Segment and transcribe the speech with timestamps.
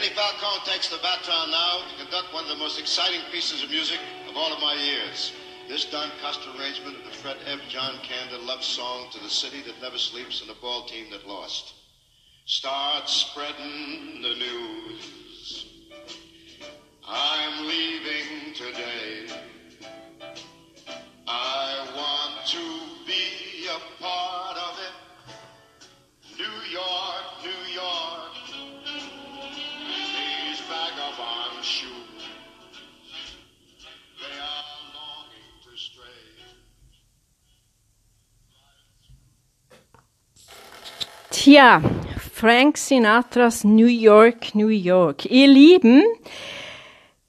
[0.00, 3.68] Benny Falcone takes the baton now to conduct one of the most exciting pieces of
[3.68, 3.98] music
[4.30, 5.34] of all of my years.
[5.68, 7.60] This Don Costa arrangement of the Fred F.
[7.68, 11.28] John Kander love song to the city that never sleeps and the ball team that
[11.28, 11.74] lost.
[12.46, 15.66] Start spreading the news.
[17.06, 19.19] I'm leaving today.
[41.42, 41.80] Tja,
[42.34, 45.24] Frank Sinatras New York, New York.
[45.24, 46.02] Ihr Lieben,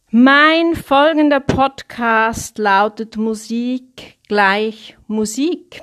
[0.09, 5.81] mein folgender Podcast lautet Musik gleich Musik.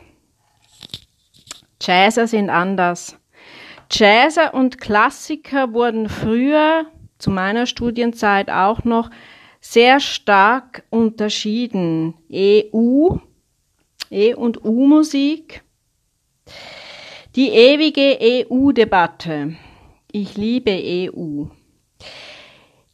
[1.80, 3.16] Jazzer sind anders.
[3.90, 6.84] Jazzer und Klassiker wurden früher,
[7.16, 9.08] zu meiner Studienzeit auch noch,
[9.62, 12.12] sehr stark unterschieden.
[12.30, 13.16] EU,
[14.10, 15.62] E- und U-Musik.
[17.38, 19.54] Die ewige EU-Debatte.
[20.10, 21.44] Ich liebe EU.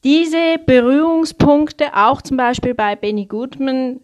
[0.04, 4.00] Diese Berührungspunkte, auch zum Beispiel bei Benny Goodman,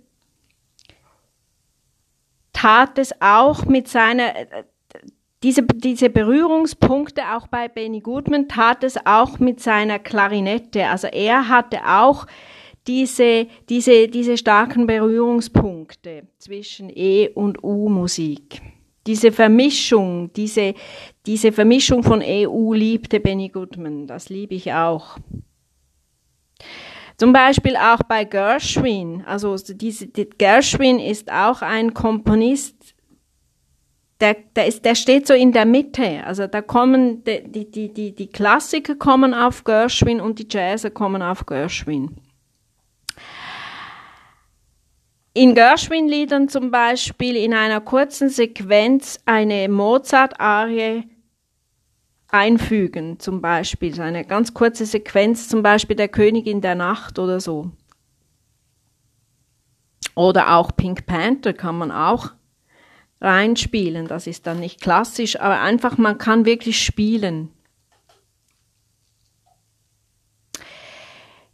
[2.54, 4.32] tat es auch mit seiner,
[5.42, 10.86] diese, diese Berührungspunkte auch bei Benny Goodman tat es auch mit seiner Klarinette.
[10.86, 12.26] Also er hatte auch
[12.86, 18.62] diese, diese, diese starken Berührungspunkte zwischen E- und U-Musik.
[19.06, 20.74] Diese Vermischung, diese,
[21.26, 24.06] diese Vermischung von EU liebte Benny Goodman.
[24.06, 25.16] Das liebe ich auch.
[27.16, 29.22] Zum Beispiel auch bei Gershwin.
[29.26, 32.94] Also diese, die, Gershwin ist auch ein Komponist,
[34.20, 36.24] der, der, ist, der steht so in der Mitte.
[36.24, 41.22] Also da kommen die, die, die, die Klassiker kommen auf Gershwin und die Jazzer kommen
[41.22, 42.16] auf Gershwin.
[45.32, 51.04] In Gershwin-Liedern zum Beispiel in einer kurzen Sequenz eine Mozart-Arie
[52.26, 57.70] einfügen, zum Beispiel, eine ganz kurze Sequenz, zum Beispiel der Königin der Nacht oder so.
[60.16, 62.30] Oder auch Pink Panther kann man auch
[63.20, 64.08] reinspielen.
[64.08, 67.50] Das ist dann nicht klassisch, aber einfach, man kann wirklich spielen.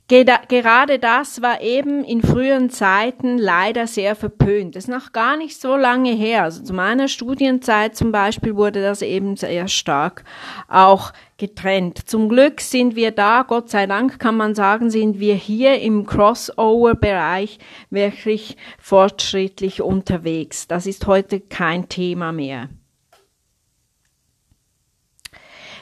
[0.08, 4.76] Gerade das war eben in früheren Zeiten leider sehr verpönt.
[4.76, 6.44] Das ist noch gar nicht so lange her.
[6.44, 10.22] Also zu meiner Studienzeit zum Beispiel wurde das eben sehr stark
[10.68, 12.08] auch getrennt.
[12.08, 16.06] Zum Glück sind wir da, Gott sei Dank kann man sagen, sind wir hier im
[16.06, 17.58] Crossover-Bereich
[17.90, 20.68] wirklich fortschrittlich unterwegs.
[20.68, 22.68] Das ist heute kein Thema mehr.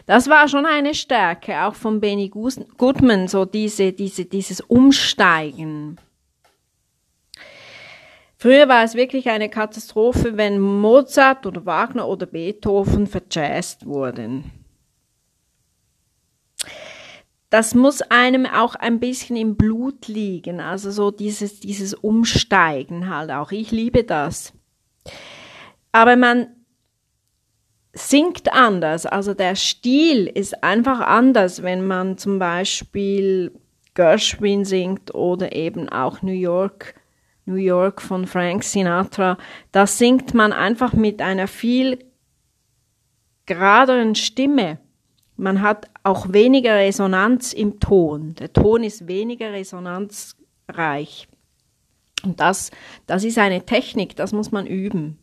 [0.07, 5.99] Das war schon eine Stärke, auch von Benny Goodman, so diese, diese, dieses Umsteigen.
[8.37, 14.51] Früher war es wirklich eine Katastrophe, wenn Mozart oder Wagner oder Beethoven verjazzt wurden.
[17.49, 23.31] Das muss einem auch ein bisschen im Blut liegen, also so dieses, dieses Umsteigen halt
[23.31, 23.53] auch.
[23.53, 24.53] Ich liebe das.
[25.93, 26.49] Aber man
[27.95, 29.07] singt anders.
[29.07, 33.53] Also der Stil ist einfach anders, wenn man zum Beispiel
[33.95, 36.95] Gershwin singt oder eben auch New York,
[37.47, 39.39] New York von Frank Sinatra.
[39.71, 42.05] Da singt man einfach mit einer viel
[43.47, 44.79] geraderen Stimme.
[45.37, 48.35] Man hat auch weniger Resonanz im Ton.
[48.37, 51.29] Der Ton ist weniger resonanzreich.
[52.25, 52.71] Und das,
[53.07, 55.19] das ist eine Technik, das muss man üben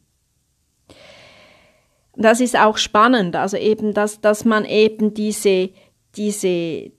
[2.22, 5.70] das ist auch spannend, also eben, dass, dass man eben diese,
[6.16, 6.92] diese,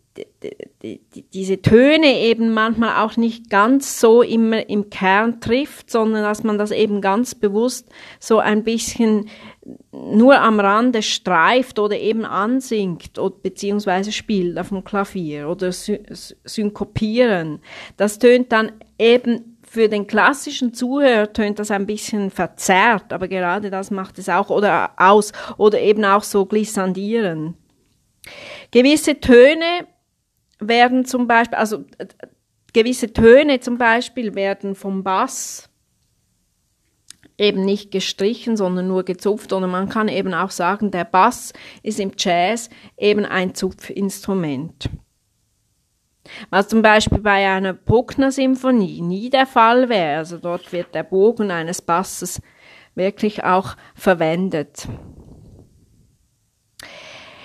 [1.33, 6.59] diese Töne eben manchmal auch nicht ganz so immer im Kern trifft, sondern dass man
[6.59, 7.89] das eben ganz bewusst
[8.21, 9.29] so ein bisschen
[9.93, 17.61] nur am Rande streift oder eben ansingt oder beziehungsweise spielt auf dem Klavier oder synkopieren.
[17.97, 23.71] Das tönt dann eben für den klassischen Zuhörer tönt das ein bisschen verzerrt, aber gerade
[23.71, 27.57] das macht es auch oder aus oder eben auch so glissandieren.
[28.71, 29.87] Gewisse Töne
[30.61, 31.87] werden zum Beispiel, also
[32.75, 35.71] gewisse Töne zum Beispiel werden vom Bass
[37.39, 39.55] eben nicht gestrichen, sondern nur gezupft.
[39.55, 42.69] Oder man kann eben auch sagen, der Bass ist im Jazz
[42.99, 44.91] eben ein Zupfinstrument.
[46.51, 50.19] Was zum Beispiel bei einer Bruckner-Symphonie nie der Fall wäre.
[50.19, 52.41] Also dort wird der Bogen eines Basses
[52.95, 54.89] wirklich auch verwendet.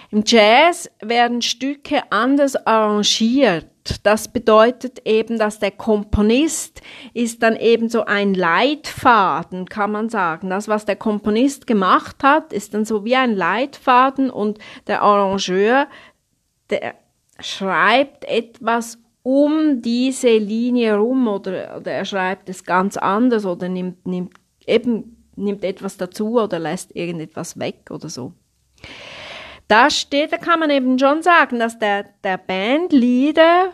[0.09, 3.67] Im Jazz werden Stücke anders arrangiert.
[4.03, 6.81] Das bedeutet eben, dass der Komponist
[7.13, 10.49] ist dann eben so ein Leitfaden, kann man sagen.
[10.49, 15.87] Das, was der Komponist gemacht hat, ist dann so wie ein Leitfaden und der Arrangeur,
[16.69, 16.95] der
[17.39, 24.05] schreibt etwas um diese Linie rum oder, oder er schreibt es ganz anders oder nimmt,
[24.07, 24.33] nimmt
[24.65, 28.33] eben nimmt etwas dazu oder lässt irgendetwas weg oder so.
[29.67, 33.73] Da steht, da kann man eben schon sagen, dass der, der Bandleader,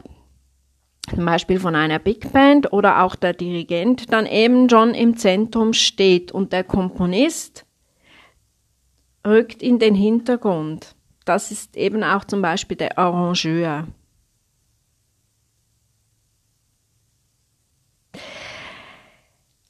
[1.13, 5.73] zum Beispiel von einer Big Band oder auch der Dirigent, dann eben schon im Zentrum
[5.73, 7.65] steht und der Komponist
[9.25, 10.95] rückt in den Hintergrund.
[11.25, 13.87] Das ist eben auch zum Beispiel der Arrangeur.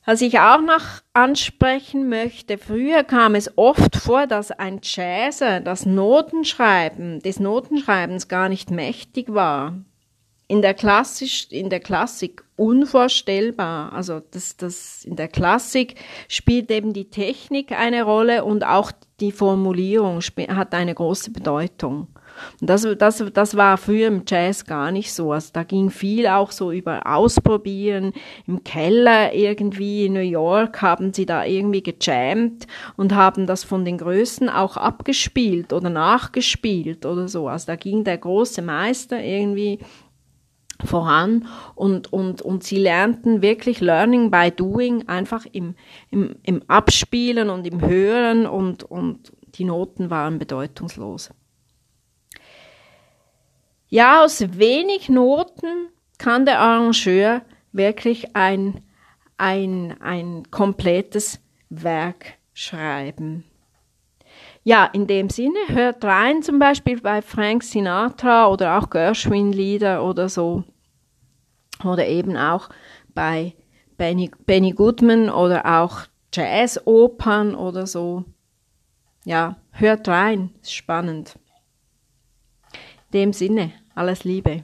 [0.06, 0.84] Was ich auch noch
[1.14, 8.50] ansprechen möchte, früher kam es oft vor, dass ein Jazzer das Notenschreiben des Notenschreibens gar
[8.50, 9.78] nicht mächtig war.
[10.50, 13.94] In der, Klassisch, in der Klassik unvorstellbar.
[13.94, 15.96] Also das, das, in der Klassik
[16.28, 22.08] spielt eben die Technik eine Rolle und auch die Formulierung hat eine große Bedeutung.
[22.62, 25.32] Das, das, das war früher im Jazz gar nicht so.
[25.32, 28.14] Also da ging viel auch so über Ausprobieren.
[28.48, 32.68] Im Keller irgendwie in New York haben sie da irgendwie gejammt
[32.98, 37.48] und haben das von den Größten auch abgespielt oder nachgespielt oder so.
[37.48, 39.80] Also da ging der große Meister irgendwie
[40.84, 45.76] voran und, und, und sie lernten wirklich Learning by Doing einfach im,
[46.10, 51.32] im, im Abspielen und im Hören und, und die Noten waren bedeutungslos.
[53.90, 58.82] Ja, aus wenig Noten kann der Arrangeur wirklich ein,
[59.38, 61.40] ein, ein komplettes
[61.70, 63.44] Werk schreiben.
[64.64, 70.30] Ja, in dem Sinne, hört rein zum Beispiel bei Frank Sinatra oder auch Gershwin-Lieder oder
[70.30, 70.64] so.
[71.84, 72.70] Oder eben auch
[73.14, 73.54] bei
[73.98, 76.02] Benny, Benny Goodman oder auch
[76.34, 78.26] Jazz-Opern oder so.
[79.26, 81.38] Ja, hört rein, ist spannend.
[83.12, 84.64] In dem Sinne, alles Liebe.